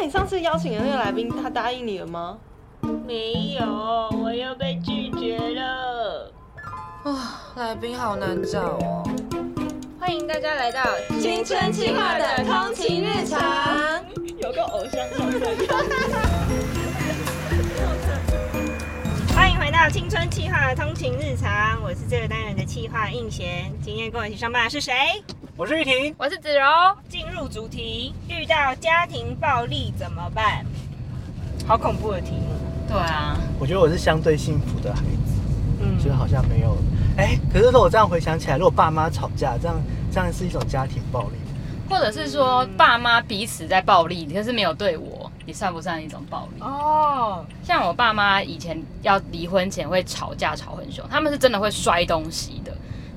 [0.00, 2.38] 那你上次邀请的那个来宾，他答应你了吗？
[3.04, 3.66] 没有，
[4.22, 6.32] 我又被拒绝了。
[7.02, 9.02] 啊，来宾好难找哦。
[9.98, 10.84] 欢迎大家来到
[11.20, 14.00] 青春期化的通勤日常，
[14.36, 15.40] 有个偶像上身。
[19.34, 23.68] 欢迎回到青春企划的通勤日常，我是这个单元的企划应贤。
[23.82, 24.94] 今天跟我一起上班的是谁？
[25.58, 26.62] 我是玉婷，我是子柔。
[27.08, 30.64] 进入主题，遇到家庭暴力怎么办？
[31.66, 32.54] 好恐怖的题目。
[32.86, 35.34] 对啊，我觉得我是相对幸福的孩子，
[35.80, 36.76] 嗯就好像没有，
[37.16, 39.76] 哎、可是如果我这样回想起来，如果爸妈吵架，这样
[40.12, 41.34] 这样是一种家庭暴力。
[41.90, 46.62] 或者是说爸妈彼此在暴力，可是没有对我，也算不算一种暴力？
[46.62, 52.67] 哦，像我爸妈以前要离婚前会吵架，吵很凶，他们是真的会摔东西的。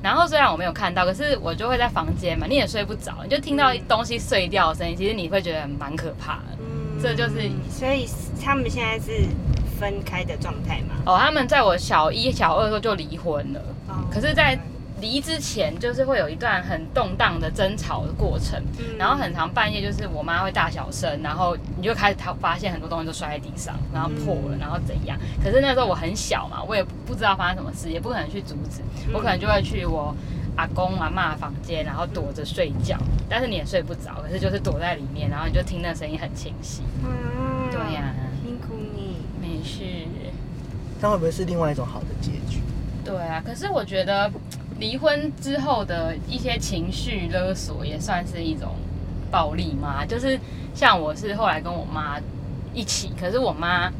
[0.02, 6.58] 然后虽然我没有看到，可是我就会在房间嘛，你也睡不着，你就听到东西碎掉的声音，其实你会觉得蛮可怕的。
[6.60, 8.08] 嗯这就是所以
[8.44, 9.26] 他们现在是
[9.80, 10.94] 分开的状态嘛？
[11.06, 14.56] 哦，他们在我小一、小二的时候就离婚了，哦可是，在
[15.02, 25.18] 离之前就是会有一段很动荡的争吵的过程，嗯然后很长半夜就是我妈会大小声，然后你就开始她发现很多东西都摔在地上，然后破了，然后怎样？
[25.44, 30.16] 可是那时候我很小嘛，我也不知道发生什么事，也不可能去阻止，我可能就会去我
[30.56, 32.96] 阿公阿妈房间，然后躲着睡觉，
[33.28, 36.84] 但是你也睡不着，可是就是躲在里面，然后你就听那声音很清晰。
[37.04, 38.14] 嗯对呀、
[38.44, 39.16] 辛苦你。
[39.42, 39.80] 没事。
[41.00, 42.62] 这样会不会是另外一种好的结局？
[43.04, 44.30] 对啊，可是我觉得
[44.82, 48.76] 离婚之后的一些情绪勒索也算是一种
[49.30, 50.04] 暴力吗。
[50.04, 50.38] 就是
[50.74, 52.20] 像我是后来跟我妈
[52.74, 53.92] 一起，可是我妈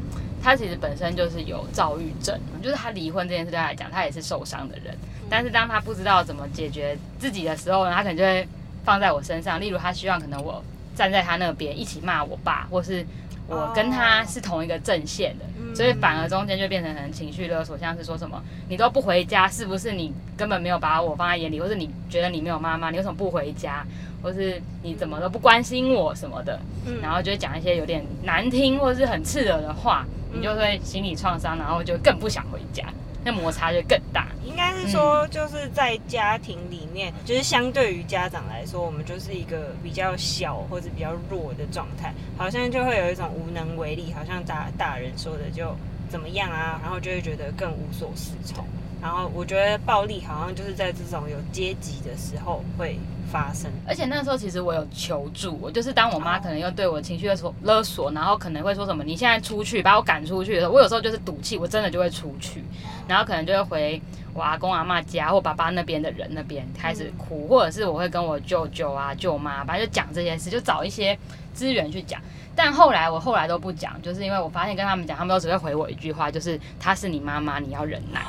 [0.42, 4.92] 她其实本身就是有躁郁症，就是她离婚这件事对她来讲，她也是受伤的人。
[5.30, 8.46] 但是当她不知道怎么解决自己的时候呢，她可能就会
[8.84, 9.60] 放在我身上。
[9.60, 10.62] 例如，她希望可能我
[10.96, 13.06] 站在她那边一起骂我爸，或是
[13.46, 15.44] 我跟她是同一个阵线的。
[15.74, 23.84] 所以反而中间就变成很情绪勒索，像是说什么你都不回家，是不是你根本没有把我放在眼里，或是你觉得你没有妈妈，你为什么不回家，
[24.22, 32.84] 或是你怎么都不关心我什么的，嗯然后就会讲一些有点难听或者是很刺耳的话，你就会心理创伤，然后就更不想回家，
[33.24, 34.28] 那摩擦就更大。
[34.44, 45.74] 应该是说，就是在家庭里面，就是相对于家长来说，我们就是一个比较小或者比较弱的状态，好像就会有一种无能为力，好像大大人说的就
[46.08, 48.64] 怎么样啊，然后就会觉得更无所适从。
[49.00, 52.96] 然后我觉得暴力好像就是在这种有阶级的时候会
[53.32, 53.70] 发生。
[53.88, 62.62] 而且那时候其实我有求助，我就是当我妈可能又对我情绪勒索勒索，然后可能会说什么你现在出去把我赶出去的时候，我有时候就是赌气，我真的就会出去，
[63.08, 64.02] 然后可能就会回
[64.34, 71.18] 我阿公阿妈家或爸爸那边的人那边开始哭，或者是我会跟我舅舅啊舅妈，反正就讲这件事，就找一些
[71.54, 72.20] 资源去讲。
[72.54, 78.20] 但后来我后来都不讲，就是因为我发现跟他们讲，他们都只会回我一句话，就是她是你妈妈，你要忍耐。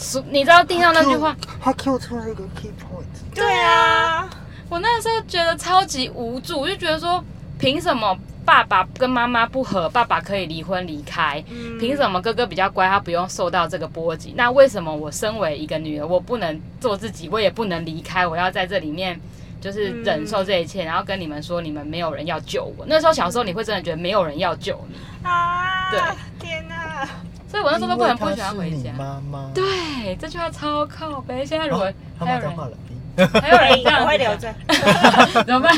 [0.00, 3.34] 所你知道听到那句话，他 Q 出了一个 key point。
[3.34, 4.28] 对啊，
[4.70, 7.22] 我那时候觉得超级无助，我就觉得说，
[7.58, 11.44] 凭什么爸爸跟妈妈不和，爸爸可以离婚离开？
[11.78, 14.32] 凭什么哥哥比较乖，他不用受到这个波及？
[14.34, 18.26] 那为什么我身为一个女儿，我不能做自己，我也不能离开？
[18.26, 19.20] 我要在这里面
[19.60, 22.86] 就是忍受这一切，然后跟你们说，你们没有人要救我。
[22.88, 26.00] 那时候小时候你会真的觉得没有人要救你，啊，对，
[26.40, 27.06] 天哪，
[27.50, 28.92] 所以我那时候都不能不喜欢回家。
[28.96, 29.50] 妈妈。
[29.54, 31.44] 对，这句话超靠背。
[31.44, 32.50] 现在如果还有人。
[33.42, 34.54] 还有人这样我会留着。
[35.44, 35.76] 怎么办？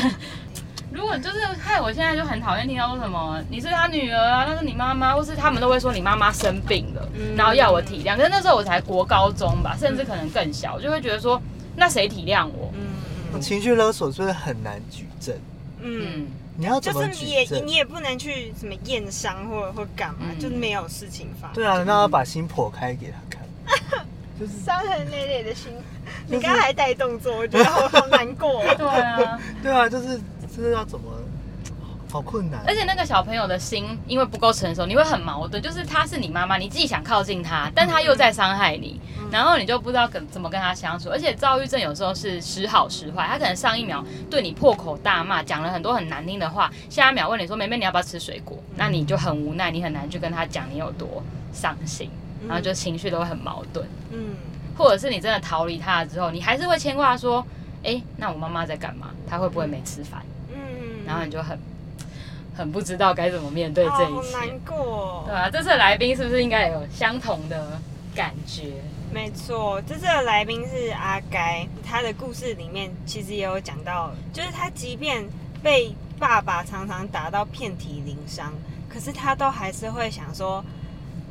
[0.93, 8.15] 如果就是害我现在就很讨厌听到说什么你是他女儿啊，那是你妈妈，或是他们都会说你妈妈生病了，嗯然后要我体谅。
[8.15, 11.41] 可是那时候我才国高中吧，甚至可能更小，我就会觉得说
[11.75, 12.71] 那谁体谅我？
[13.33, 15.35] 嗯情绪勒索真的很难举证，
[15.81, 16.05] 嗯。
[16.05, 17.75] 嗯，你要怎么就是你也你？
[17.75, 21.55] 也不能去什么验伤或或干嘛，嗯就是没有事情发生。
[21.55, 23.43] 对啊，那要把心剖开给他看。
[24.39, 25.71] 就是伤痕累累的心，
[26.27, 28.63] 你刚刚还带动作，我觉得好好难过。
[28.77, 29.39] 对啊。
[29.61, 30.19] 对啊，就是
[30.55, 31.05] 这是要怎么，
[32.11, 32.61] 好困难。
[32.67, 38.99] 而且那个小朋友的心因为不够成熟，你会很矛盾，就是他是你妈妈，你自己想靠近他，但他又在伤害你，
[39.33, 41.09] 然后你就不知道跟怎么跟他相处。
[41.09, 52.09] 而且躁郁症有时候是时好时坏，他可能上一秒对你破口大骂，讲了很多很难听的话，下一秒问你说：“妹妹，你要不要吃水果？”那你就很无奈，你很难去跟他讲你有多伤心，
[52.47, 53.87] 然后就情绪都会很矛盾。
[54.11, 54.35] 嗯，
[54.77, 57.43] 或者是你真的逃离他了之后，你还是会牵挂说
[57.83, 59.09] ：“哎，那我妈妈在干嘛？
[59.27, 60.21] 她会不会没吃饭？”
[60.53, 61.57] 嗯，然后你就很
[62.55, 65.35] 很不知道该怎么面对这一切，难过对。
[65.35, 67.79] 啊，这次的来宾是不是应该有相同的
[68.13, 68.73] 感觉？
[69.13, 75.23] 没错，这次的来宾是阿该，他的故事里面其实也有讲到，就是他即便
[75.61, 78.51] 被爸爸常常打到遍体鳞伤，
[78.89, 80.65] 可是他都还是会想说，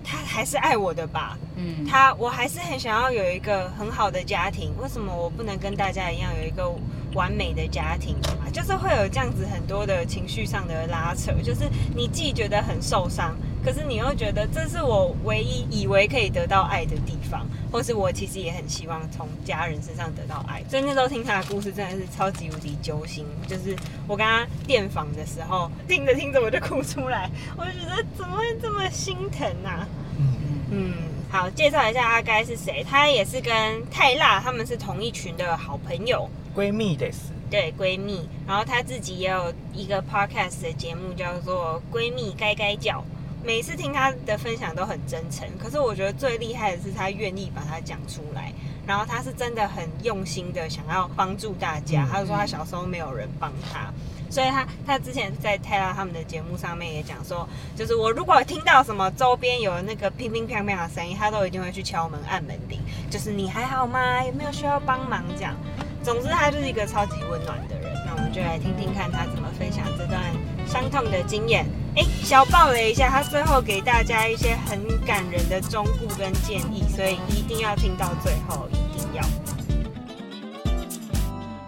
[0.05, 1.37] 他还是爱我的吧？
[1.57, 6.73] 嗯，他我还是很想要有一个很好的家庭，为什么我不能跟大家一样有一个
[7.15, 8.47] 完美的家庭啊？
[8.53, 20.63] 就是会有这样子很多的情绪上的拉扯，就是你既觉得很受伤，可是你又觉得这是我唯一以为可以得到爱的地方，或是我其实也很希望从家人身上得到爱。
[20.69, 23.77] 所以那时候听他的故事真的是超级无敌揪心，就是
[24.09, 29.87] 我跟他电访的时候， 听着听着我就哭出来，我就觉得怎么会这么心疼啊？
[30.19, 30.35] 嗯，
[30.71, 30.95] 嗯，
[31.31, 32.85] 好，介绍一下阿该是谁。
[32.89, 33.55] 他也是跟
[33.91, 37.19] 泰辣他们是同一群的好朋友，闺蜜的是，
[37.49, 38.29] 对闺蜜。
[38.47, 42.99] 然后她自己也有一个 podcast 的节目，叫做《闺蜜该该叫》。
[43.45, 48.53] 每次听他的分享都很真诚，可是我觉得最厉害的是他愿意把它讲出来。
[48.85, 52.05] 然后他是真的很用心的想要帮助大家。
[52.05, 53.93] 嗯她就说他小时候没有人帮他。
[54.29, 62.81] 所以他他之前在泰拉他们的节目上面也讲说，就是我如果听到什么周边有那个乒乒乓乓的声音，他都一定会去敲门按门铃，
[63.11, 64.25] 就是你还好吗？
[64.25, 65.55] 有没有需要帮忙这样。
[66.03, 67.93] 总之，他就是一个超级温暖的人。
[68.05, 70.21] 那我们就来听听看他怎么分享这段
[70.67, 71.67] 伤痛的经验。
[71.95, 79.23] 哎，小爆了一下，他最后给大家一些很感人的忠告跟建议，所以一定要听到最后，一定要。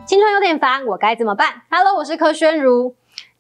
[0.07, 2.95] 青春有点烦，我该怎么办？Hello，我是柯宣如。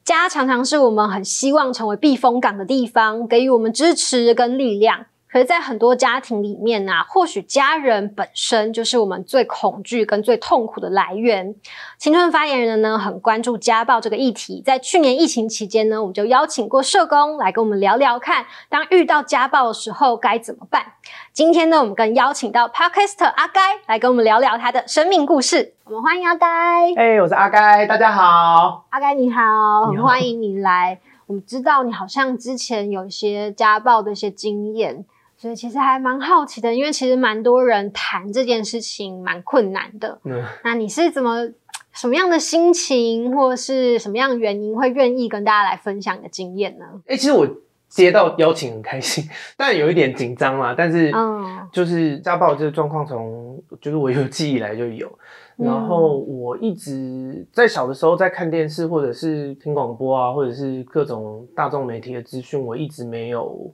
[0.04, 5.06] 家常常是我们很希望成为避风港的地方，给予我们支持跟力量。
[5.34, 11.52] 可是，在很多家庭里面呢、啊，或许家人本身就是我们最恐惧跟最痛苦的来源。
[11.98, 14.62] 青春发言人呢，很关注家暴这个议题。
[14.64, 20.84] 在去年疫情期间呢，我们就邀请过社工来跟我们聊聊看，当遇到家暴的时候该怎么办。
[21.32, 25.74] 今天呢，我们更邀请到 Podcaster 阿该来跟我们聊聊他的生命故事。
[25.86, 26.46] 我们欢迎阿该。
[26.94, 28.86] 哎、我是阿该，大家好。
[28.90, 31.00] 阿该你好，你好很欢迎你来。
[31.26, 35.04] 我们知道你好像之前有一些家暴的一些经验，
[35.44, 40.18] 所以其实还蛮好奇的，因为其实蛮多人谈这件事情蛮困难的。
[40.24, 41.46] 嗯，那你是怎么
[41.92, 46.86] 什么样的心情，或是什么样的原因会愿意跟大家来分享你的经验呢？
[47.06, 47.46] 哎、其实我
[47.88, 49.22] 接到邀请很开心，
[49.54, 50.74] 但有一点紧张啦。
[50.74, 55.06] 但是嗯就是家暴这个状况，从就是我有记忆以来就有。
[55.58, 63.70] 嗯 然后我一直在小的时候在看电视，或者是听广播啊，或者是各种大众媒体的资讯，我一直没有，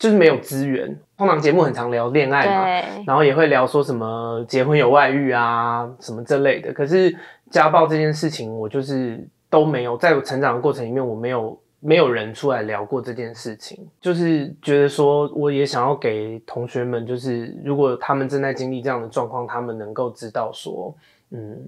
[0.00, 0.98] 就是没有资源。
[1.18, 6.72] 通常节目很常聊恋爱嘛，然后也会聊说什么结婚有外遇啊，什么这类的。
[6.72, 7.14] 可是
[7.50, 13.86] 家暴这件事情，我就是都没有，在我成长的过程里面，我没有没有人出来聊过这件事情。
[14.00, 20.96] 就是觉得说，我也想要给同学们，就是如果他们正在经历这样的状况，他们能够知道说，
[21.32, 21.58] 嗯，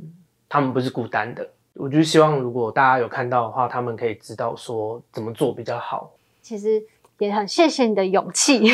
[0.48, 1.46] 他们不是孤单的。
[1.74, 6.10] 我就希望，如果大家有看到的话，他们可以知道说怎么做比较好。
[6.40, 6.82] 其实
[7.22, 8.68] 也很谢谢你的勇气，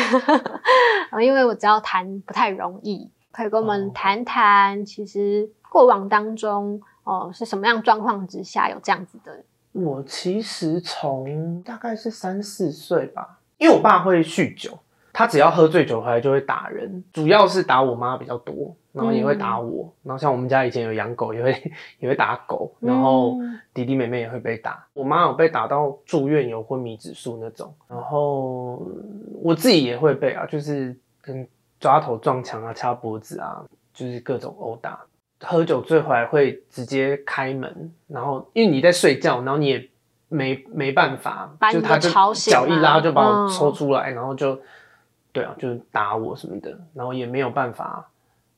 [1.11, 9.43] 呃因为我知道谈不太容易，可以跟我们哦谈谈，其实过往当中，哦、是什么样状况之下有这样子的？
[9.71, 14.79] 我其实从大概是三四岁吧，因为我爸会酗酒，
[15.19, 19.93] 他只要喝醉酒回来就会打人，主要是打我妈比较多，然后也会打我。
[20.01, 24.87] 然后像我们家以前有养狗，也会也会打狗，然后嗯弟弟妹妹也会被打。
[24.93, 27.75] 我妈有被打到住院，有昏迷指数那种。
[27.89, 28.81] 然后
[29.43, 31.45] 我自己也会被啊，就是跟
[31.81, 33.61] 抓头撞墙啊、掐脖子啊，
[33.93, 35.01] 就是各种殴打。
[35.41, 39.89] 喝酒醉回来会直接开门，然后因为你在睡觉，然后你也
[40.29, 44.57] 没没办法就他就脚一拉就把我嗯抽出来，然后就
[45.31, 48.07] 对啊，就是打我什么的，然后也没有办法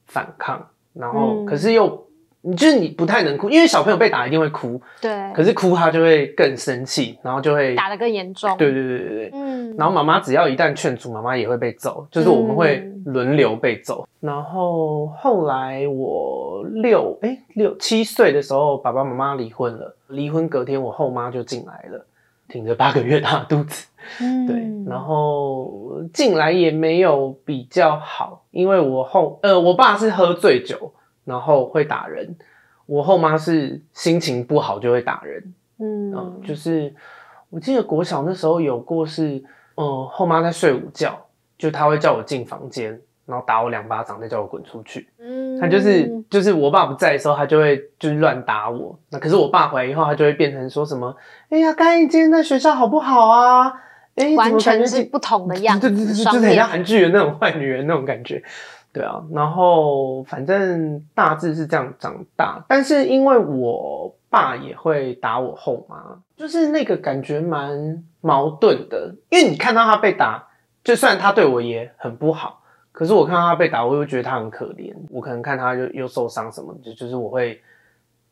[0.07, 2.07] 反抗，然后、嗯可是又
[2.43, 8.57] 你就是你不太能哭，因为小朋友被打一定会哭，对，可是哭他就会更生气，然后就会打得更严重。
[8.57, 14.07] 对对对对对，嗯，然后妈妈只要一旦劝阻，妈妈也会被揍，就是我们会嗯轮流被揍。
[14.19, 22.05] 然后后来我六哎六七岁的时候，爸爸妈妈离婚了，离婚隔天我后妈就进来了，
[22.51, 23.87] 挺着八个月大的肚子，
[24.19, 30.93] 嗯 对，然后进来也没有比较好，因为我后呃我爸是喝醉酒，
[31.23, 32.35] 然后会打人，
[32.85, 35.53] 我后妈是心情不好就会打人。
[35.79, 36.93] 嗯，嗯，就是
[37.49, 39.43] 我记得国小那时候有过是，
[39.75, 41.17] 嗯，后妈在睡午觉，
[41.57, 45.07] 就她会叫我进房间，然后打我两巴掌，再叫我滚出去。
[45.61, 48.97] 嗯她就是就是我爸不在的时候，他就会就是乱打我。
[49.09, 51.15] 那可是我爸回来以后，他就会变成说什么，
[51.49, 53.71] 哎呀，刚才你今天在学校好不好啊？
[54.15, 58.43] 哎，完全是不同的 样子，对对对，就是很像韩剧的那种坏女人那种感觉。
[58.93, 69.15] 对啊，然后反正大致是这样长大，但是因为我爸也会打我后妈，就是那个感觉蛮矛盾的。
[69.29, 70.45] 因为你看到他被打，
[70.83, 72.60] 就算他对我也很不好，
[72.91, 74.93] 可是我看到他被打，我又觉得他很可怜。
[75.09, 77.61] 我可能看他又又受伤什么，就就是我会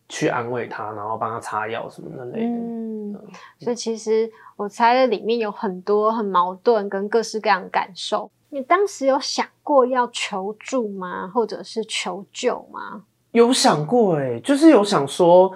[0.07, 2.47] 去安慰他，然后帮他擦药什么之类的。
[2.47, 3.13] 嗯，
[3.59, 8.29] 所以其实我猜的里面有很多很矛盾跟各式各样的感受。
[8.49, 11.27] 你当时有想过要求助吗？
[11.27, 13.03] 或者是求救吗？
[13.31, 15.53] 有想过哎、就是有想说，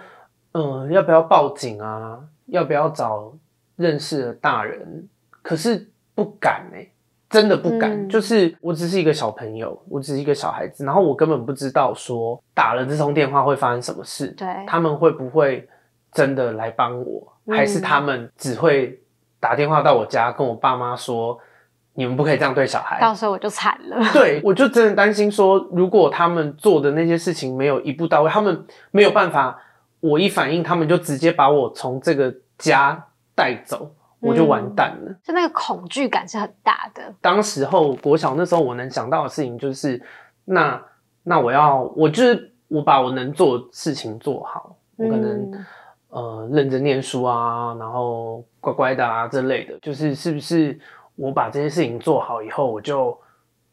[0.51, 2.19] 嗯、要不要报警啊？
[2.45, 3.33] 要不要找
[3.75, 5.09] 认识的大人？
[5.41, 6.87] 可是不敢哎、
[7.33, 7.91] 真的不敢。
[7.91, 15.67] 嗯就是我只是一个小朋友，我只是一个小孩子，然后我根本不知道说打了这通电话会发生什么事，对，他们会不会
[16.11, 19.01] 真的来帮我，嗯还是他们只会
[19.39, 21.39] 打电话到我家跟我爸妈说，
[21.95, 22.99] 你们不可以这样对小孩。
[23.01, 23.97] 到时候我就惨了。
[24.13, 29.59] 对，我就真的担心说，如果他们做的那些事情没有一步到位，他们没有办法，
[29.99, 33.91] 我一反应，他们就直接把我从这个家带走，
[34.23, 35.15] 我就完蛋了。
[35.23, 37.13] 就那个恐惧感是很大的。
[37.21, 40.01] 当时候国小那时候，我能想到的事情就是，
[40.45, 40.81] 那
[41.23, 45.65] 那我要，我就是我把我能做的事情做好，我可能、嗯
[46.09, 50.79] 呃认真念书啊，然后乖乖的啊这类的，就是是不是
[51.15, 53.19] 我把这些事情做好以后，我就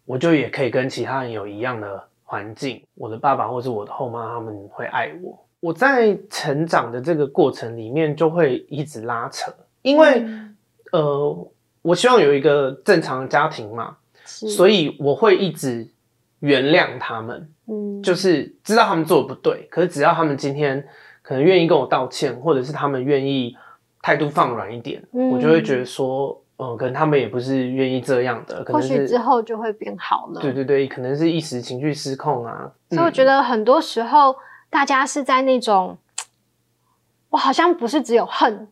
[0.07, 5.38] 我就也可以跟其他人有一样的环境，我的爸爸或是我的后妈他们会爱我。
[5.61, 10.56] 我在成长的这个过程里面就会一直拉扯，因为、嗯
[10.92, 11.50] 呃，
[11.82, 15.88] 我希望有一个正常的家庭嘛，所以我会一直
[16.40, 20.84] 原谅他们，嗯就是知道他们做的不对，可是只要他们今天
[21.22, 23.56] 可能愿意跟我道歉，或者是他们愿意
[24.02, 30.40] 态度放软一点，嗯我就会觉得说，嗯，可能他们也不是愿意这样的，可能或许之后就会变好了。
[30.40, 32.72] 对对对，可能是一时情绪失控啊。
[32.90, 34.37] 所以我觉得，得很多时候
[34.68, 35.96] 大家是在那种，
[37.30, 38.68] 我好像不是只有恨，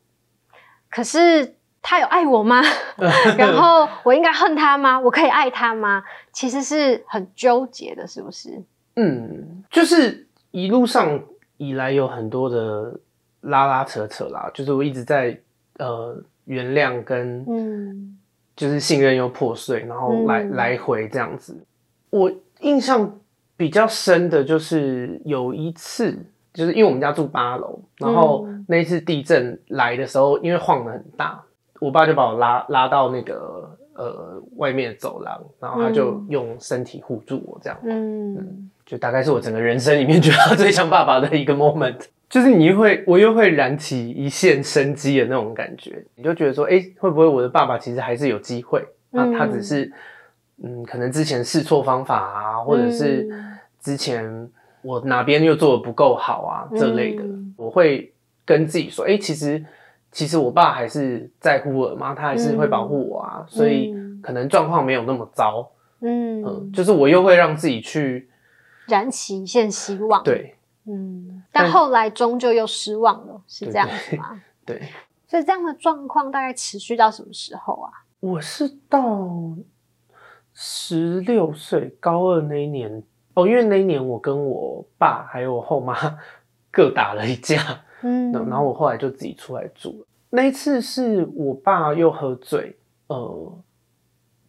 [0.91, 2.63] 可是他有爱我吗？
[3.39, 4.99] 然后我应该恨他吗？
[5.01, 6.03] 我可以爱他吗？
[6.33, 8.63] 其实是很纠结的，是不是？
[8.97, 11.23] 嗯，就是一路上
[11.57, 12.99] 以来有很多的
[13.43, 15.39] 拉拉扯扯啦，就是我一直在
[15.79, 18.19] 呃原谅跟嗯
[18.57, 21.57] 就是信任又破碎，然后来、嗯来回这样子。
[22.11, 23.21] 我印象
[23.57, 26.19] 比较深的就是有一次，
[26.59, 28.65] 就是因为我们家住八楼，然后嗯。
[28.67, 31.41] 那一次地震来的时候，因为晃得很大，
[31.81, 36.27] 我爸就把我拉拉到那个呃外面的走廊，然后他就嗯。
[36.29, 37.79] 用身体护住我这样。
[37.85, 38.69] 嗯。
[38.85, 41.97] 就大概是我整个人生里面 觉得最像爸爸的一个 moment，
[42.29, 48.85] 就是你会，我又会燃起一线生机的那种感觉，你就觉得说，哎、会不会我的爸爸其实还是有机会？
[49.11, 49.93] 那嗯他只是，
[50.63, 53.45] 嗯，可能之前试错方法啊，或者是嗯。
[53.81, 54.51] 之前
[54.83, 58.13] 我哪边又做的不够好啊这类的，嗯我会
[58.45, 59.65] 跟自己说，哎、其实
[60.13, 65.71] 其实我爸还是在乎我妈，他还是会保护我啊，所以嗯可能状况没有那么糟，
[66.01, 68.29] 嗯，嗯，就是我又会让自己去
[68.87, 70.55] 燃起一线希望。，对。
[70.91, 74.41] 嗯，但但后来终究又失望了，是对这样子吗？
[74.65, 74.81] 对，
[75.27, 77.93] 所以这样的状况大概持续到什么时候啊？
[78.21, 79.29] 我是到
[80.55, 83.03] 十六岁高二那一年
[83.39, 85.97] 哦，因为那一年我跟我爸还有我后妈
[86.73, 87.63] 各打了一架，
[88.03, 88.33] 嗯。
[88.33, 90.07] 然后我后来就自己出来住了。
[90.31, 92.77] 那一次是我爸又喝醉，
[93.07, 93.53] 呃，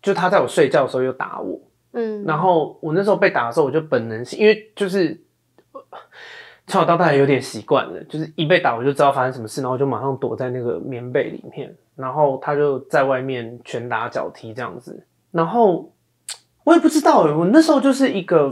[0.02, 1.60] 就他在我睡觉的时候又打我，
[1.94, 5.18] 嗯，然后我那时候被打的时候，我就本能性，因为就是
[5.72, 5.82] 呃
[6.68, 15.90] 从小到大有点习惯了，就是一被打我就知道发生什么事，然后我就马上躲在那个棉被里面，然后他就在外面拳打脚踢这样子，然后
[16.66, 18.50] 我也不知道哎，我那时候就是一个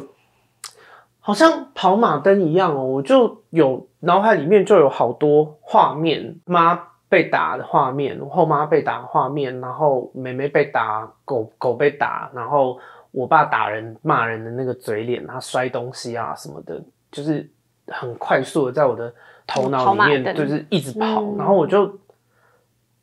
[1.27, 12.79] 好像跑马灯一样哦，我就有脑海里面就有好多画面，妈被打的画面，后妈被打的画面，然后妹妹被打，狗狗被打，然后
[13.11, 16.81] 我爸打人骂人的那个嘴脸，他摔东西啊什么的，
[17.11, 17.45] 就是
[17.87, 19.13] 很快速的在我的
[19.45, 21.93] 头脑里面就是一直跑，嗯然后我就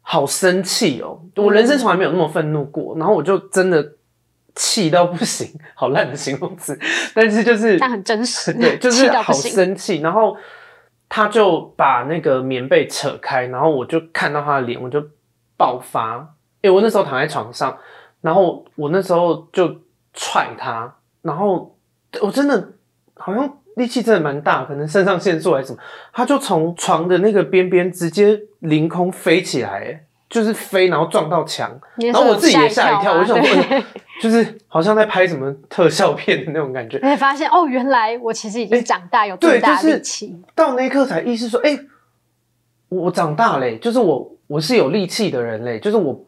[0.01, 3.87] 好生气哦，我人生从来没有那么愤怒过，然后我就真的
[4.55, 6.79] 气到不行，好烂的形容词，
[7.15, 10.37] 但是就是但很真实对，就是好生气，然后
[11.09, 15.03] 他就把那个棉被扯开，然后我就看到他的脸，我就
[15.57, 16.35] 爆发。
[16.63, 17.77] 诶、我那时候躺在床上，
[18.21, 19.81] 然后我那时候就
[20.13, 21.77] 踹他，然后
[22.23, 22.73] 我真的
[23.17, 25.79] 好像力气真的蛮大，可能肾上腺素还是什么，
[26.13, 30.05] 他就从床的那个边边直接凌空飞起来，诶
[30.35, 33.85] 就是飞，然后撞到墙，然后我自己也吓一跳，我就想说，对哎
[34.21, 36.99] 就是好像在拍什么特效片的那种感觉。
[37.03, 40.37] 你会发现哦，原来我其实已经长大，有大力气。
[40.57, 41.79] 到那一刻才意识说，哎、
[42.89, 46.21] 我长大嘞，就是我我是有力气的人嘞，就是我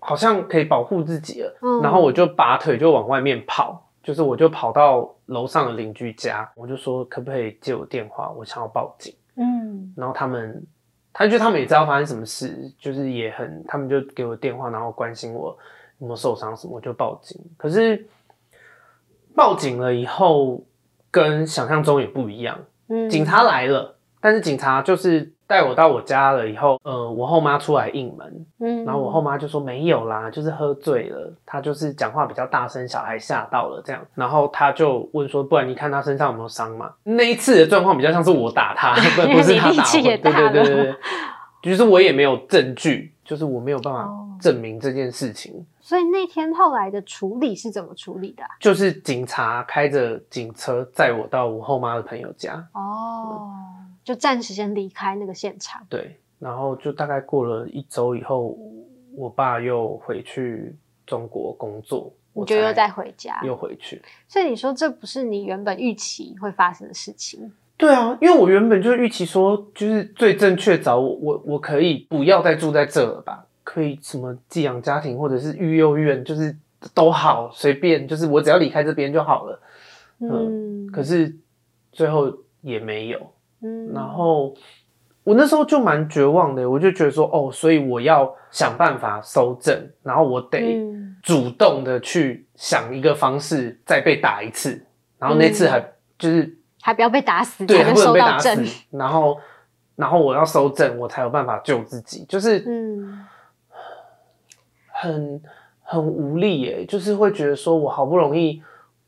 [0.00, 1.58] 好像可以保护自己了。
[1.62, 9.14] 嗯然后我就拔腿就往外面跑，就是我就跑到楼上的邻居家，我就说可不可以借我电话，我想要报警。
[9.38, 10.62] 嗯然后他们，
[11.18, 15.56] 他就他们也知道发生什么事，就是也很，他们就给我电话，然后关心我
[15.98, 17.40] 有没有受伤什么，我就报警。
[17.56, 18.06] 可是
[19.34, 20.62] 报警了以后，
[21.10, 22.58] 跟想象中也不一样。
[22.88, 34.02] 嗯警察来了，但是警察就是带我到我家了以后，呃，我后妈出来应门，嗯然后我后妈就说没有啦，就是喝醉了，她就是讲话比较大声，小孩吓到了这样。
[34.14, 36.90] 然后她就问说，不然你看她身上有没有伤嘛？
[37.04, 38.94] 那一次的状况比较像是我打她，
[39.26, 40.94] 不是他你力气打我，对对对
[41.62, 45.66] 就是我也没有证据，就是我没有办法哦证明这件事情。
[45.80, 53.50] 所以那天后来的处理是怎么处理的啊、就是警察开着警车载我到我后妈的朋友家，哦，
[54.06, 55.84] 就暂时先离开那个现场。
[55.90, 58.56] 对，然后就大概过了一周以后，
[59.16, 60.72] 我爸又回去
[61.04, 64.00] 中国工作，我就又再回家，又回去。
[64.28, 67.52] 所以你说这不是你原本预期会发生的事情。
[67.76, 73.44] 对啊，因为我原本就预期说，就是最正确找我，我我可以不要再住在这了吧？
[73.64, 76.56] 可以什么寄养家庭或者是育幼院，就是
[76.94, 79.60] 都好，随便，就是我只要离开这边就好了。
[80.20, 81.34] 嗯，可是
[81.90, 83.32] 最后也没有。
[83.62, 83.92] 嗯。
[83.92, 84.54] 然后
[85.24, 91.16] 我那时候就蛮绝望的，我就觉得说，哦，所以我要想办法收正，然后我得嗯。
[91.22, 94.80] 主动的去想一个方式再被打一次，
[95.18, 95.80] 然后那次还
[96.16, 98.12] 就是、还不要被打死对，还不能。
[98.12, 99.36] 被打死，然后
[99.96, 103.26] 然后我要收正，我才有办法救自己，就是嗯。
[104.98, 105.42] 很
[105.82, 108.62] 很无力耶，就是会觉得说我好不容易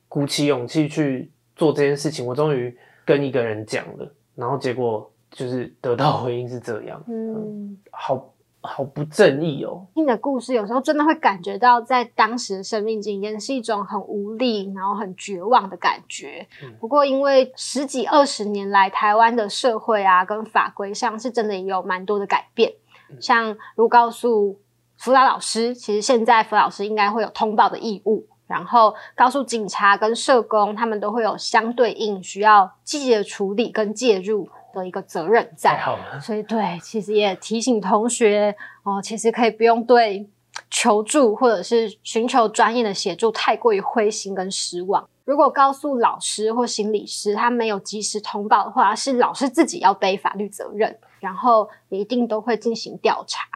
[0.06, 2.76] 鼓起勇气去做这件事情，我终于
[3.06, 9.84] 跟一个人讲了，然后结果就是得到回应是这样，嗯，好好不正义哦。
[9.96, 16.46] 听你的故事，有时候真的会感觉到，在当时的生命经验是一种很无力，然后很绝望的感觉。
[16.62, 22.72] 嗯不过，因为十几二十年来，台湾的社会啊跟法规上是真的也有蛮多的改变。
[23.10, 24.56] 嗯像如果告诉
[24.96, 28.26] 辅导老师，其实现在辅导老师应该会有通报的义务。
[28.48, 35.80] 然后告诉警察跟社工，他们都会有相对应需要积极的处理跟介入的一个责任在。
[36.20, 40.28] 所以对，其实也提醒同学哦，其实可以不用对
[40.70, 45.08] 求助或者是寻求专业的协助太过于灰心跟失望。
[45.24, 53.46] 如果告诉老师或心理师他没有及时通报的话，是老师自己要背法律责任，然后也一定都会进行调查。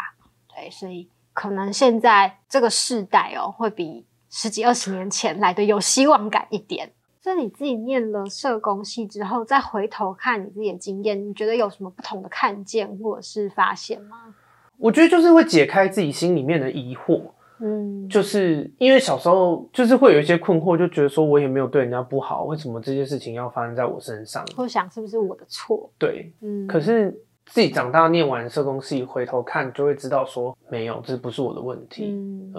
[0.54, 6.90] 对，所以可能现在这个世代哦，会比十几二十年前来的有希望感一点。
[7.20, 14.34] 所以你自己念了社工系之后，再回头看你自己的经验，你觉得有什么不同的看见或者是发现吗？
[14.76, 17.22] 我觉得就是会解开自己心里面的疑惑，
[17.60, 24.44] 嗯，就是因为小时候就是会有一些困惑，就觉得说我也没有对人家不好，为什么这些事情要发生在我身上？
[24.56, 25.88] 会想是不是我的错？
[25.96, 27.12] 对，嗯，可是
[27.46, 32.06] 自己长大念完社工系，回头看就会知道说没有，这不是我的问题。
[32.08, 32.52] 嗯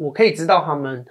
[0.00, 1.04] 我可以知道他们，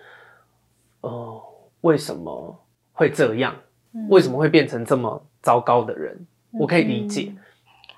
[1.01, 1.41] 呃，
[1.81, 2.59] 为什么
[2.91, 3.55] 会这样，
[3.93, 6.17] 嗯为什么会变成这么糟糕的人，
[6.51, 7.31] 我可以理解。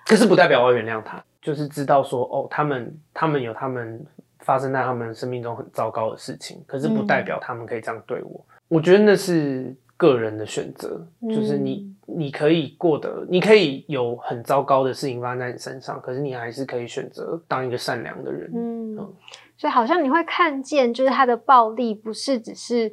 [0.06, 4.06] 可是不代表我要原谅他，就是知道说，哦，他们他们有他们
[4.40, 8.46] 发生在他们生命中很糟糕的事情，可是不代表他们可以这样对我。
[8.68, 18.52] 我觉得那是个人的选择，就是你你可以过得，你可以有很糟糕的事情发生在你身上，可是你还是可以选择当一个善良的人。
[18.54, 19.14] 嗯嗯，
[19.62, 22.92] 所以好像你会看见，就是他的暴力不是只是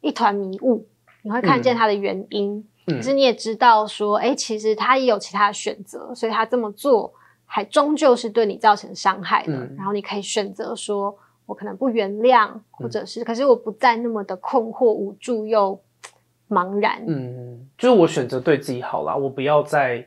[0.00, 0.86] 一团迷雾，
[1.22, 2.64] 你会看见他的原因。
[2.86, 7.12] 嗯可是你也知道说，哎、其实他也有其他的选择，所以他这么做
[7.46, 9.52] 还终究是对你造成伤害的。
[9.54, 15.80] 嗯然后你可以选择说，我可能不原谅，或者是，可是我不再那么的困惑、无助又
[16.48, 17.02] 茫然。
[17.08, 20.06] 嗯，就是我选择对自己好啦，我不要再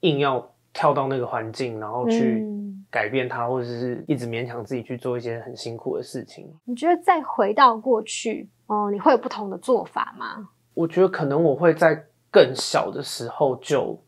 [0.00, 2.65] 硬要跳到那个环境，然后去嗯
[2.96, 6.50] 改变它，或者是一直勉强自己去做一些很辛苦的事情。
[6.64, 10.48] 你觉得再回到过去，哦、你会有不同的做法吗？
[10.72, 14.02] 我觉得可能我会在更小的时候就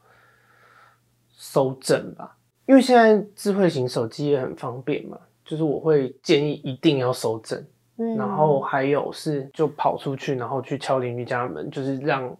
[1.36, 7.62] 收整吧，因为现在智慧型手机也很方便嘛，就是我会建议一定要搜证。
[7.98, 12.34] 嗯然后还有是就跑出去，然后去敲邻居家的门，就是让，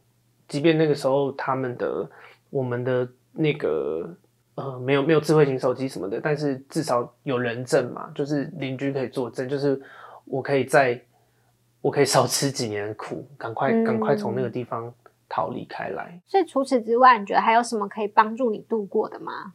[0.47, 2.09] 即便那个时候他们的
[2.49, 4.09] 我们的那个
[4.59, 9.81] 呃没有没有智慧型手机什么的，但是至少有人证嘛，就是邻居可以作证，就是
[10.25, 11.01] 我可以在
[11.81, 14.92] 我可以少吃几年的苦，赶快嗯赶快从那个地方
[15.29, 16.21] 逃离开来。
[16.27, 19.53] 所以除此之外，你觉得还有什么可以帮助你度过的吗？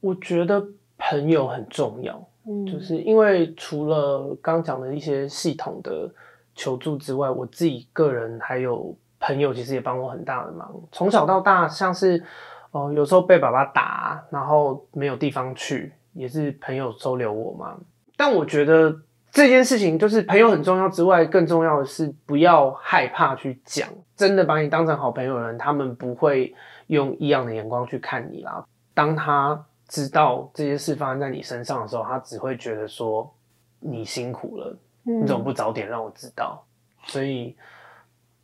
[0.00, 0.66] 我觉得
[0.98, 6.12] 朋友很重要，嗯，就是因为除了刚讲的一些系统的
[6.54, 10.74] 求助之外，我自己个人还有朋友，其实也帮我很大的忙。
[10.92, 12.22] 从小到大，像是
[12.70, 17.76] 哦、呃有时候被爸爸打，然后没有地方去，也是朋友收留我嘛。
[18.16, 18.94] 但我觉得
[19.30, 23.88] 这件事情就是朋友很重要之外，更重要的是不要害怕去讲。
[24.16, 26.54] 真的把你当成好朋友的人，他们不会
[26.88, 28.62] 用异样的眼光去看你啦。
[28.92, 33.32] 当他知道这些事发生在你身上的时候，他只会觉得说
[33.78, 36.62] 你辛苦了，嗯你怎么不早点让我知道？
[37.06, 37.56] 所以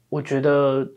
[0.09, 0.89] 我觉得，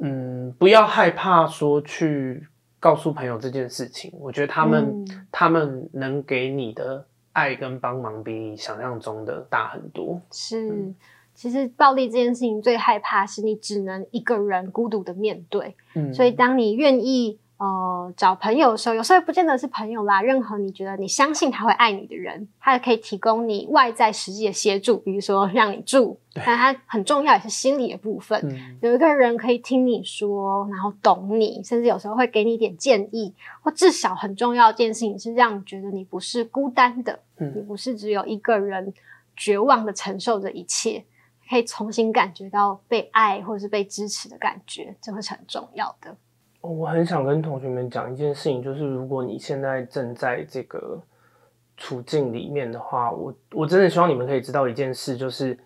[0.00, 2.46] 嗯，不要害怕说去
[2.80, 4.12] 告诉朋友这件事情。
[4.18, 5.26] 我觉得他们、嗯。
[5.30, 10.20] 他们能给你的爱跟帮忙比你想象中的大很多。
[10.30, 10.94] 是，嗯。
[11.34, 28.40] 其实暴力这件事情最害怕是你只能一个人孤独的面对，嗯，所以当你愿意呃找朋友的时候，有时候不见得是朋友啦，任何你觉得你相信他会爱你的人，他也可以提供你外在实际的协助，比如说让你住，但他很重要也是心理的部分。
[28.44, 38.92] 嗯有一个人可以听你说，然后懂你，甚至有时候会给你一点建议，或至少很重要的一件事情是让你觉得你不是孤单的，你嗯不是只有一个人
[39.36, 41.04] 绝望的承受着一切，
[41.48, 46.14] 可以重新感觉到被爱或者是被支持的感觉，这会是很重要的。
[46.64, 50.98] 我很想跟同学们讲一件事情，就是如果你现在正在这个
[51.76, 55.58] 处境里面的话，我我真的希望你们可以知道一件事，就是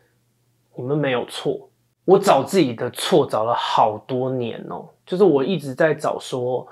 [0.75, 1.71] 你们没有错。
[2.05, 6.67] 我找自己的错找了好多年哦，就是我一直在找说，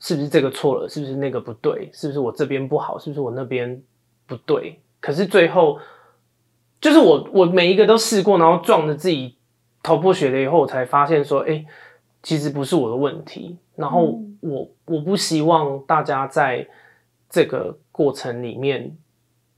[0.00, 3.80] 是不是这个错了，是不是那个不对，是不是我这边不好，是不是我那边
[4.26, 4.80] 不对？
[5.00, 5.78] 可是最后，
[6.80, 9.38] 就是我我每一个都试过，然后撞得自己
[9.82, 11.64] 头破血流以后，我才发现说，哎、
[12.22, 13.56] 其实不是我的问题。
[13.76, 16.66] 然后嗯我我不希望大家在
[17.28, 18.96] 这个过程里面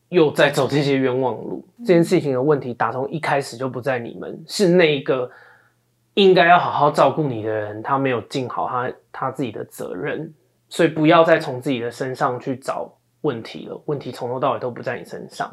[0.08, 1.64] 又在走这些冤枉路。
[1.78, 5.30] 这件事情的问题打从一开始就不在你们，是那一个
[6.14, 10.32] 应该要好好照顾你的人，他没有尽好他他自己的责任，
[10.68, 13.80] 所以不要再从自己的身上去找问题了。
[13.86, 15.52] 问题从头到尾都不在你身上。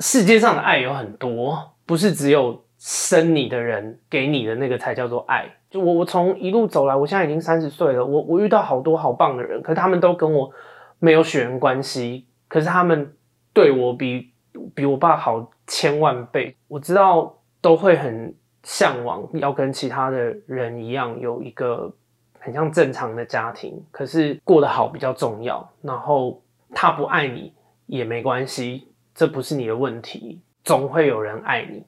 [0.00, 5.46] 世界上的爱有很多，不是只有生你的人给你的那个才叫做爱。
[5.70, 10.50] 就我我从一路走来，我现在已经三十岁了，我我遇到好多好棒的人，可是他们都跟我
[10.98, 13.10] 没有血缘关系，可是他们
[13.54, 14.34] 对我比
[14.74, 16.54] 比我爸好千万倍。
[16.68, 21.90] 我知道都会很向往要跟其他的人一样有一个
[22.38, 25.66] 很像正常的家庭，可是过得好比较重要。
[25.80, 26.42] 然后
[26.74, 27.50] 他不爱你
[27.86, 31.82] 也没关系，这不是你的问题，总会有人爱你，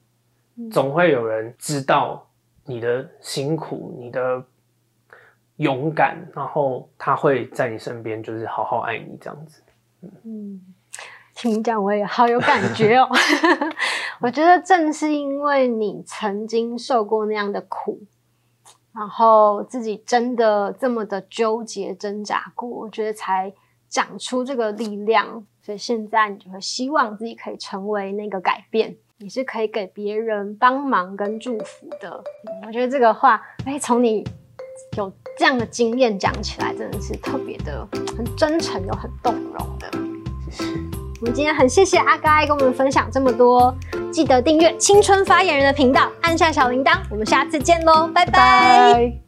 [0.70, 2.26] 总会有人知道
[2.64, 4.44] 你的辛苦，你的
[5.56, 9.62] 勇敢，然后他会在你身边，就是好好爱你这样子。
[10.24, 10.60] 嗯，
[11.34, 13.08] 听你讲我也好有感觉哦。
[14.20, 18.00] 我觉得正是因为你曾经受过那样的苦，
[18.92, 23.52] 然后自己真的这么的纠结挣扎过，我觉得才
[23.88, 25.46] 长出这个力量。
[25.60, 32.22] 所以现在你就会希望自己可以成为那个改变，你是可以给别人帮忙跟祝福的。
[32.46, 34.22] 嗯我觉得这个话，哎，从你
[34.96, 39.90] 有这样的经验讲起来，真的是特别的很真诚又很动容的。
[40.44, 40.64] 谢谢。
[41.20, 43.74] 我们今天很谢谢阿该跟我们分享这么多，
[44.12, 49.25] 记得订阅青春发言人的频道，按下小铃铛，我们下次见喽，拜拜拜。